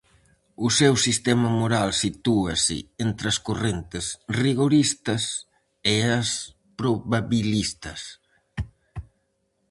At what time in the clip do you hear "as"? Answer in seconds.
3.31-3.37, 6.19-6.27